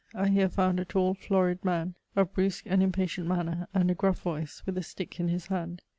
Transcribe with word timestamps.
I 0.15 0.29
here 0.29 0.49
found 0.49 0.79
a 0.79 0.85
tall, 0.85 1.13
florid 1.13 1.63
man, 1.63 1.93
of 2.15 2.33
brusque 2.33 2.63
and 2.65 2.81
impatient 2.81 3.27
manner, 3.27 3.67
and 3.71 3.91
a 3.91 3.93
gruff 3.93 4.19
voice, 4.23 4.63
with 4.65 4.75
a 4.79 4.81
stick 4.81 5.19
in 5.19 5.27
his 5.27 5.45
hand. 5.45 5.83